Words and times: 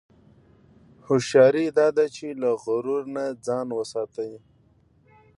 هوښیاري 1.05 1.65
دا 1.79 1.87
ده 1.97 2.05
چې 2.15 2.25
له 2.41 2.49
غرور 2.63 3.01
نه 3.15 3.25
ځان 3.45 3.67
وساتې. 3.77 4.31